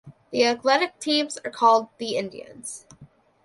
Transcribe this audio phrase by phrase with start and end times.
[0.31, 2.87] The athletic teams are called the Indians.